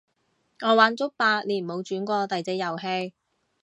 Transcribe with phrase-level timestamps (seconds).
[0.61, 3.13] 我玩足八年冇轉過第隻遊戲